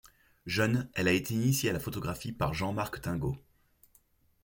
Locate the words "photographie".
1.79-2.31